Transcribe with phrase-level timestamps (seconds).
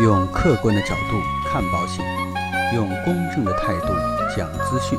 [0.00, 2.02] 用客观的角度看保险，
[2.74, 3.88] 用公正的态度
[4.34, 4.98] 讲资讯。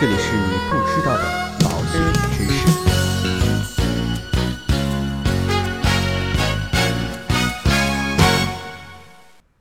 [0.00, 1.24] 这里是你不知道的
[1.60, 2.00] 保险
[2.32, 2.66] 知识。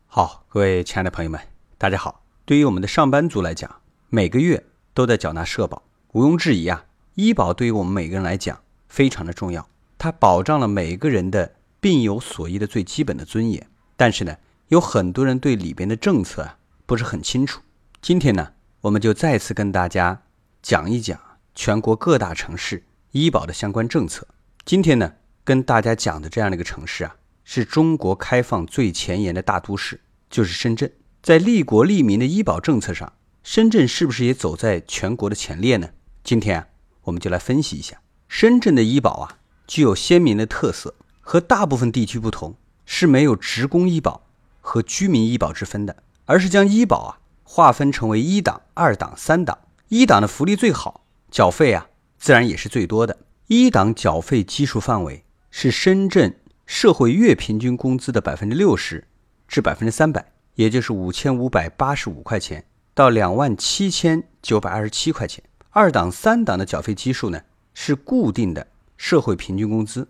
[0.05, 1.38] 好，各位亲爱的朋友们，
[1.77, 2.23] 大家好。
[2.45, 3.70] 对于我们的上班族来讲，
[4.07, 5.84] 每个月都在缴纳社保，
[6.14, 6.86] 毋庸置疑啊，
[7.16, 8.57] 医保对于我们每个人来讲
[8.88, 9.68] 非常的重要，
[9.98, 13.68] 它保障了每个人的病有所医的最基本的尊严。
[13.98, 14.38] 但是呢，
[14.70, 17.62] 有很多人对里边的政策啊不是很清楚。
[18.02, 20.21] 今天呢，我们就再次跟大家
[20.62, 21.20] 讲一讲
[21.55, 24.27] 全国各大城市医保的相关政策。
[24.63, 30.91] 今天呢，跟大家讲的这样的一个城市啊，是中国开放最前沿的大都市，就是深圳。
[31.23, 35.90] 在利国利民的医保政策上，深圳是不是也走在全国的前列呢？
[36.23, 36.68] 今天啊，
[37.04, 42.55] 我们就来分析一下深圳的医保啊，具有鲜明的特色，和大部分地区不同。
[42.88, 44.23] 是没有职工医保
[44.62, 49.60] 和居民医保之分的，而是将医保啊划分成为一档、二档、三档。
[49.90, 53.18] 一档的福利最好，缴费啊自然也是最多的。
[53.48, 59.05] 一档缴费基数范围是深圳社会月平均工资的百分之六十
[59.48, 65.44] 至百分之三百，也就是五千五百八十五块钱到两万七千九百二十七块钱。
[65.72, 67.41] 二档、三档的缴费基数呢
[67.74, 68.66] 是固定的
[68.96, 70.07] 社会平均工资，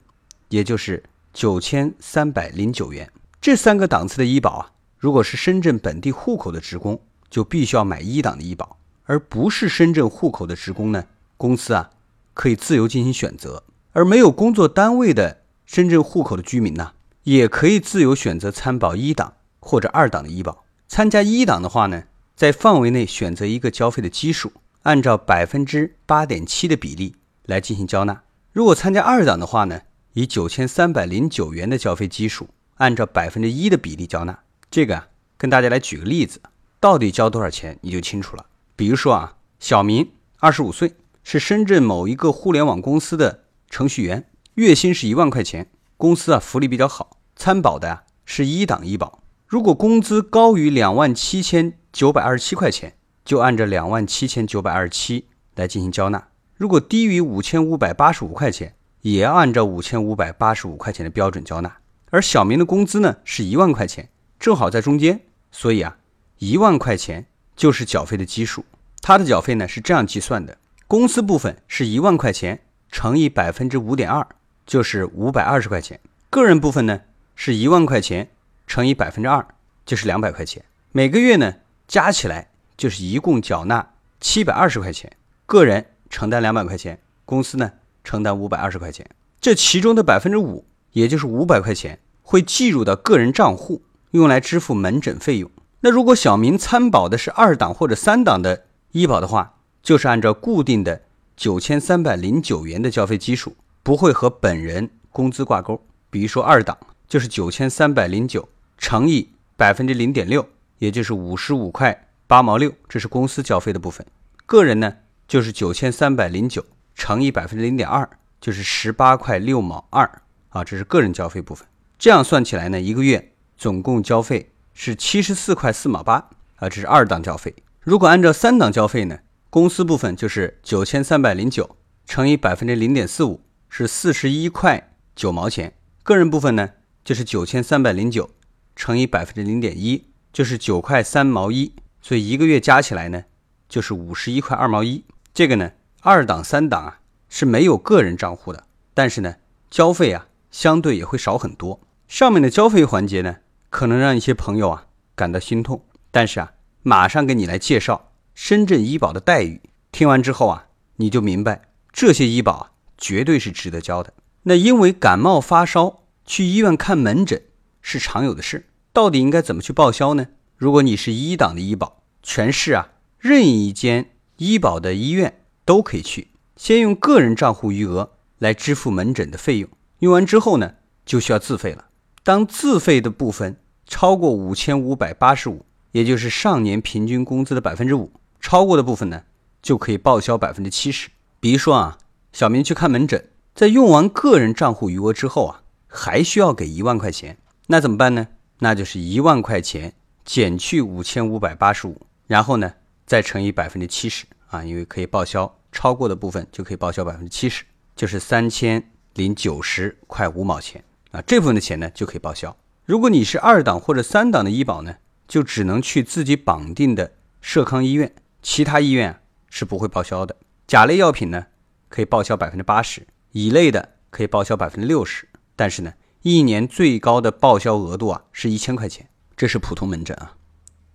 [0.50, 1.04] 也就是。
[1.38, 11.06] 九千三百零九元，这三个档次的医保啊，如果是深圳本地户口的职工，就必须要买一档的医保；而不是深圳户口的职工呢，
[11.38, 11.92] 公司啊
[12.34, 13.64] 可以自由进行选择。
[13.92, 20.66] 而没有工作单位的深圳户口的居民呢，也可以自由选择参保一档或者二档的医保。
[20.88, 24.52] 参加一档的话呢，在范围内选择一个交费的基数，
[24.82, 28.24] 按照百分之八点七的比例来进行交纳。
[28.52, 29.82] 如果参加二档的话呢？
[30.18, 34.40] 以九千三百零九元的缴费基数，按照百分之一的比例交纳。
[34.72, 36.42] 这个啊，跟大家来举个例子，
[36.80, 38.48] 到底交多少钱你就清楚了。
[38.76, 44.26] 比如说啊，小明二十五岁，是深圳某一个互联网公司的程序员，
[44.56, 49.22] 月薪是一万块钱，公司啊福利比较好，参保的啊是一档医保。
[49.46, 56.20] 如果工资高于两万七千九百二十七块钱，就按照两万七千九百二十七来进行交纳；
[56.56, 58.74] 如果低于五千五百八十五块钱，
[59.14, 61.78] 也要按照五千五百八十五块钱的标准交纳，
[62.10, 65.98] 而小明的工资呢是一万块钱，正好在中间，所以啊，
[66.40, 67.26] 一万块钱
[67.56, 68.66] 就是缴费的基数。
[69.02, 70.58] 他的缴费呢是这样计算的：
[70.88, 72.60] 公司部分是一万块钱
[72.92, 74.28] 乘以百分之五点二，
[74.66, 75.98] 就是五百二十块钱；
[76.30, 77.00] 个人部分呢
[77.34, 78.30] 是一万块钱
[78.66, 79.48] 乘以百分之二，
[79.86, 80.62] 就是两百块钱。
[80.92, 81.54] 每个月呢
[81.88, 85.10] 加起来就是一共缴纳七百二十块钱，
[85.46, 87.72] 个人承担两百块钱，公司呢。
[88.08, 89.06] 承担五百二十块钱，
[89.42, 93.82] 这其中的百分之五，也就是五百块钱，会计入到个人账户，
[94.12, 95.52] 用来支付门诊费用。
[95.82, 98.64] 那如果小明参保的是二档或者三档的
[98.94, 101.02] 医保的话，就是按照固定的
[101.36, 103.54] 九千三百零九元的交费基数，
[103.84, 105.80] 不会和本人工资挂钩。
[106.10, 106.78] 比如说二档
[107.10, 108.48] 就是九千三百零九
[108.78, 110.48] 乘以百分之零点六，
[110.78, 114.08] 也就是五十五块八毛六，这是公司交费的部分。
[114.46, 114.94] 个人呢
[115.28, 116.64] 就是九千三百零九。
[116.98, 118.10] 乘以百分之零点二，
[118.42, 121.66] 就是十八块六毛二啊，这是个人交费部分。
[122.00, 127.56] 这样算起来呢，一个月总共交费是七十四块四毛八啊，这是二档交费。
[127.82, 129.20] 如果按照三档交费呢，
[129.52, 135.76] 公司部分就是九千三百零九乘以百分之零点四五，是四十一块九毛钱。
[136.02, 136.72] 个人部分呢，
[137.06, 138.32] 就是九千三百零九
[138.76, 141.74] 乘以百分之零点一，就是九块三毛一。
[142.02, 143.26] 所以一个月加起来呢，
[143.70, 145.06] 就是五十一块二毛一。
[145.32, 145.74] 这个呢。
[146.08, 148.64] 二档、三档啊是没有个人账户的，
[148.94, 149.36] 但是呢，
[149.70, 151.82] 交费啊相对也会少很多。
[152.08, 154.86] 上面的交费环节呢，可能让一些朋友啊
[155.16, 159.60] 感到心痛，但是啊，马上给你来介绍深圳医保的待遇。
[159.92, 164.14] 听完之后啊，你就明白这些医保啊绝对是值得交的。
[164.44, 167.42] 那因为感冒发烧去医院看门诊
[167.82, 170.28] 是常有的事，到底应该怎么去报销呢？
[170.56, 175.42] 如果你是一档的医保，全市啊任意一间医保的医院。
[175.68, 179.70] 都可以去，先用个人账户余额来支付门诊的费用，
[180.00, 180.76] 用完之后呢，
[181.06, 181.88] 就需要自费了。
[182.24, 189.24] 当自费的部分超过五千五百八十五，也就是上年平均工资的百分之五，超过的部分呢，
[189.62, 191.10] 就可以报销百分之七十。
[191.42, 191.98] 比如说啊，
[192.32, 197.38] 小明去看门诊，在用完个人账户余额之后啊，还需要给一万块钱，
[197.68, 198.30] 那怎么办呢？
[198.60, 199.94] 那就是一万块钱
[200.24, 202.74] 减去五千五百八十五，然后呢，
[203.06, 205.57] 再乘以百分之七十啊，因为可以报销。
[205.72, 207.64] 超过的部分就可以报销百分之七十，
[207.96, 212.56] 就是三千零九十块五毛钱啊，这部分的钱呢就可以报销。
[212.86, 214.96] 如果你是二档或者三档的医保呢，
[215.28, 217.12] 就只能去自己绑定的
[217.42, 220.36] 社康医院，其他医院是不会报销的。
[220.66, 221.48] 甲类药品呢，
[221.90, 225.28] 可以报销百分之八十；乙类的可以报销百分之六十。
[225.56, 230.36] 但是呢，一年最高的报销额度啊是一千块钱，这是普通门诊啊。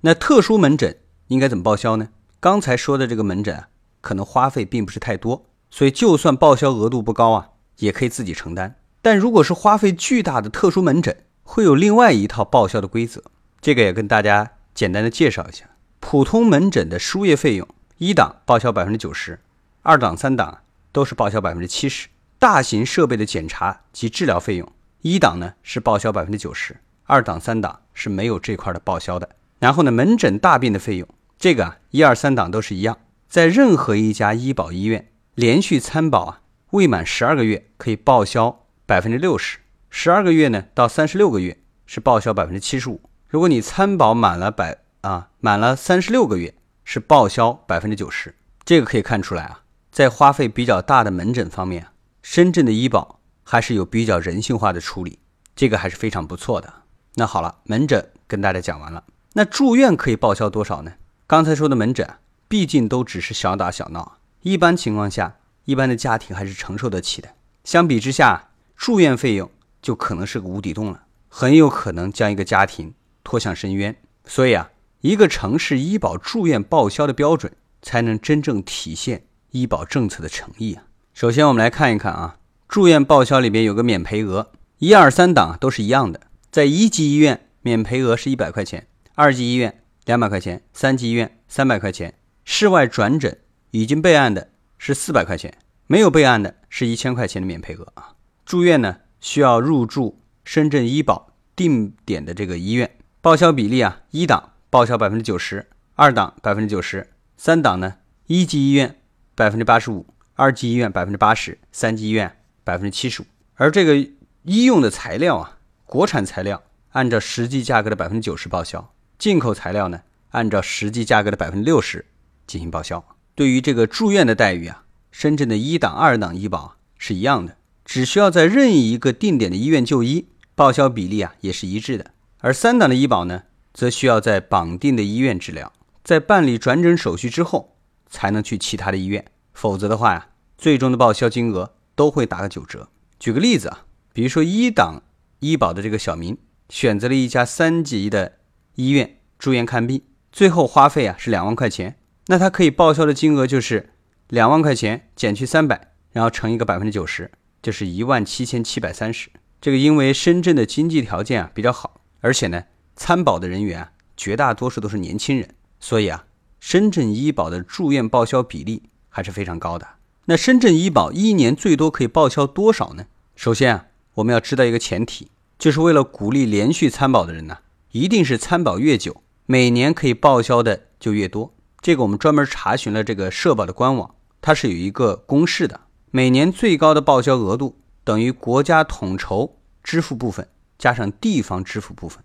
[0.01, 0.97] 那特殊门诊
[1.29, 2.09] 应该怎么报销呢？
[2.41, 3.69] 刚才说的这个门诊啊，
[4.03, 8.75] 可能花费并不是太多，所以就算报销额度不高啊，也可以自己承担。
[9.01, 13.23] 但如果是花费巨大的特殊门诊，会有另外一套报销的规则，
[13.63, 15.65] 这个也跟大家简单的介绍一下。
[16.01, 17.67] 普通门诊的输液费用，
[17.99, 19.41] 一档报销百分之九十，
[19.83, 20.59] 二档、三档
[20.93, 22.09] 都是报销百分之七十。
[22.39, 24.69] 大型设备的检查及治疗费用，
[25.03, 29.29] 一档呢是报销百分之九十，二档、三档是没有这块的报销的。
[29.61, 31.09] 然后呢，门诊大病的费用，
[31.39, 32.99] 这个啊一二三档都是一样，
[33.33, 36.41] 在任何一家医保医院连续参保啊
[36.73, 39.57] 未满十二个月可以报销百分之六十。
[39.89, 41.57] 十二个月呢到三十六个月
[41.87, 43.01] 是报销百分之七十五。
[43.27, 46.53] 如果你参保满了百啊满了三十六个月
[46.85, 48.35] 是报销百分之九十。
[48.67, 51.87] 这个可以看出来啊，在花费比较大的门诊方面，
[52.23, 55.19] 深圳的医保还是有比较人性化的处理，
[55.57, 56.71] 这个还是非常不错的。
[57.15, 59.03] 那好了，门诊跟大家讲完了，
[59.33, 60.93] 那住院可以报销多少呢？
[61.27, 62.07] 刚才说的门诊
[62.53, 67.31] 毕竟都只是小打小闹，一般情况下，一般的家庭还是承受得起的。
[67.65, 69.51] 相比之下，住院费用。
[69.81, 72.93] 就可能是个无底洞了，很有可能将一个家庭
[73.25, 73.97] 拖向深渊。
[74.27, 74.71] 所以啊，
[75.01, 77.51] 一个城市医保住院报销的标准，
[77.81, 80.85] 才能真正体现医保政策的诚意啊。
[81.15, 82.37] 首先，我们来看一看啊，
[82.69, 86.21] 住院报销里边有个免赔额，一二三档都是一样的。
[86.51, 88.83] 在一级医院，免赔额是一百块钱；
[89.15, 92.13] 二级医院两百块钱；三级医院三百块钱。
[92.45, 93.39] 室外转诊
[93.71, 95.57] 已经备案的是四百块钱，
[95.87, 98.15] 没有备案的是一千块钱的免赔额啊。
[98.45, 98.99] 住院呢？
[99.21, 102.91] 需要入住深圳医保定点的这个医院，
[103.21, 108.97] 报销比例啊，一档报销百分之九十，二档百分之九十，三档呢，一级医院
[109.37, 110.05] 百分之八十五，
[110.35, 113.27] 二级医院百分之八十，三级医院百分之七十五。
[113.55, 113.97] 而这个
[114.43, 116.61] 医用的材料啊，国产材料
[116.91, 122.05] 按照实际价格的百分之九十报销，进口材料呢，按照实际价格的百分之六十
[122.53, 123.03] 进行报销。
[123.35, 127.57] 对于这个住院的待遇啊，深圳的一档、二档医保是一样的。
[127.83, 132.13] 只需要在任意一个定点的医院就医，报销比例啊也是一致的。
[132.41, 135.73] 而三档的医保呢，则需要在绑定的医院治疗，
[136.05, 137.77] 在办理转诊手续之后，
[138.11, 140.29] 才能去其他的医院，否则的话呀，
[140.59, 142.89] 最终的报销金额都会打个九折。
[143.19, 145.03] 举个例子啊，比如说一档
[145.41, 146.37] 医保的这个小明
[146.69, 148.39] 选择了一家三级的
[148.75, 151.97] 医院住院看病，最后花费啊是两万块钱，
[152.27, 153.91] 那他可以报销的金额就是
[154.29, 157.31] 两万块钱减去三百，然后乘一个百分之九十。
[157.63, 159.31] 就是一万七千七百三十，
[159.61, 162.65] 这个因为深圳的经济条件啊比较好，而且呢
[162.97, 165.49] 参保的人员啊绝大多数都是年轻人，
[165.79, 166.25] 所以啊
[166.59, 169.87] 深圳医保的住院报销比例还是非常高的。
[170.25, 173.07] 那深圳医保一年最多可以报销多少呢？
[173.37, 177.59] 首先啊我们要知道一个前提，就是为了鼓励连续参保的人呢，
[177.93, 181.55] 一定是参保越久，每年可以报销的就越多。
[181.83, 185.81] 这个我们专门查询了这个社保的官网，它是有一个公式的。
[186.13, 190.47] 每年最高的报销额度等于国家统筹支付部分
[190.79, 192.23] 加上地方支付部分。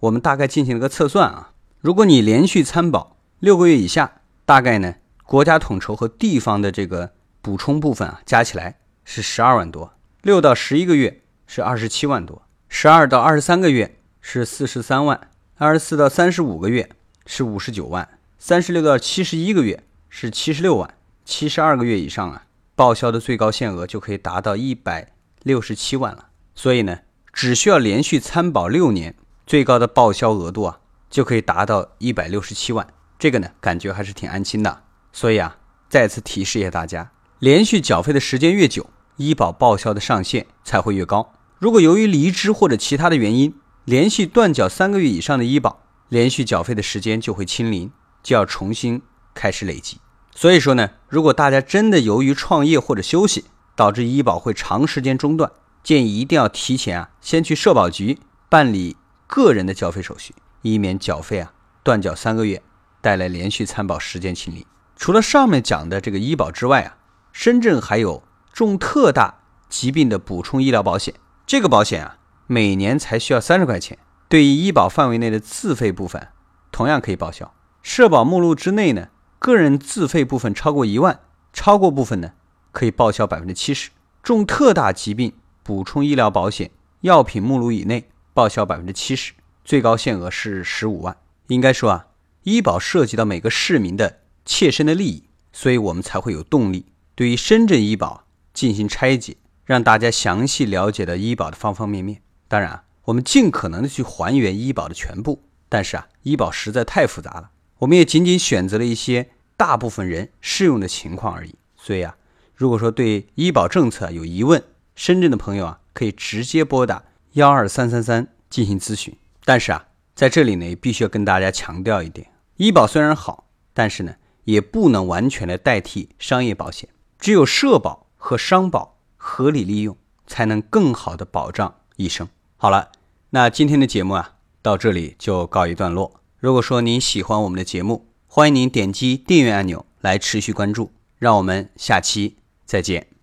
[0.00, 1.52] 我们大概进行了个测算啊，
[1.82, 7.12] 如果你连续参保六个月以下，大概呢国家统筹和地方的这个
[7.42, 9.90] 补充部分啊加起来是十二万多；
[10.22, 12.40] 六到十一个月是二十七万多；
[12.70, 15.18] 十二到二十三个月是四十三万；
[15.56, 16.88] 二十四到三十五个月
[17.26, 18.06] 是五十九万；
[18.46, 20.86] 三十六到七十一个月是七十六万；
[21.24, 22.44] 七十二个月以上啊。
[22.74, 26.98] 报销的最高限额就可以达到一百六十七万了，所以呢，
[27.32, 32.86] 只需要连续参保六年，最高的报销额度啊，就可以达到一百六十七万。
[33.18, 34.82] 这个呢，感觉还是挺安心的。
[35.10, 35.56] 所以啊，
[35.88, 41.32] 再次提示一下大家，连续缴费的时间越久，医保报销的上限才会越高。
[41.58, 43.54] 如果由于离职或者其他的原因，
[43.86, 47.90] 连续断缴三个月以上的医保，连续缴费的时间就会清零，
[48.24, 49.00] 就要重新
[49.34, 50.00] 开始累计。
[50.34, 53.44] 所以说呢，如果大家真的由于创业或者休息
[53.76, 55.52] 导致医保会长时间中断，
[55.84, 58.96] 建议一定要提前啊，先去社保局办理
[59.28, 61.52] 个人的缴费手续，以免缴费啊
[61.84, 62.60] 断缴三个月，
[63.00, 64.64] 带来连续参保时间清零。
[64.96, 66.96] 除了上面讲的这个医保之外啊，
[67.32, 71.14] 深圳还有重特大疾病的补充医疗保险，
[71.46, 72.16] 这个保险啊
[72.46, 76.28] 每年才需要三十块钱，对于医保范围内的自费部分
[76.72, 77.52] 同样可以报销。
[77.84, 79.10] 社保目录之内呢。
[79.38, 81.20] 个人自费部分超过一万，
[81.52, 82.32] 超过部分呢
[82.72, 83.90] 可以报销百分之七十。
[84.22, 86.70] 重特大疾病补充医疗保险
[87.02, 91.14] 药品目录以内，报销百分之七十，最高限额是十五万。
[91.48, 92.06] 应该说啊，
[92.44, 98.24] 医保涉及到每个市民的切身的利益，所以我们才会有动力对于深圳医保
[98.54, 99.36] 进行拆解，
[99.66, 102.22] 让大家详细了解了医保的方方面面。
[102.48, 111.54] 当然啊，我们尽可能的去还原医保的全部，但是啊，医保实在太复杂了，我们也仅仅选择了一些大部分人适用的情况而已。
[111.76, 112.16] 所以啊，
[112.54, 114.62] 如果说对医保政策有疑问，
[114.94, 119.14] 深圳的朋友啊，可以直接拨打幺二三三三进行咨询。
[119.44, 124.14] 但是啊，在这里呢，也必须要跟大家强调一点：医保虽然好，但是呢，
[124.44, 126.88] 也不能完全的代替商业保险。
[127.18, 132.28] 只有社保和商保合理利用，才能更好的保障医生。
[132.56, 132.92] 好了，
[133.30, 136.20] 那今天的节目啊，到这里就告一段落。
[136.44, 140.90] 如果说您喜欢我们的节目，欢迎您点击订阅按钮来持续关注。
[141.18, 142.36] 让我们下期
[142.66, 143.13] 再见。